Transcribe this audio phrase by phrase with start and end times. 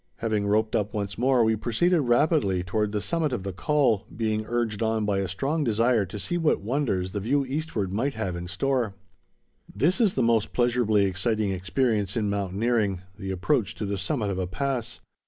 [0.15, 4.47] Having roped up once more, we proceeded rapidly toward the summit of the col, being
[4.47, 8.35] urged on by a strong desire to see what wonders the view eastward might have
[8.35, 8.95] in store.
[9.71, 14.47] This is the most pleasurably exciting experience in mountaineering—the approach to the summit of a
[14.47, 15.01] pass.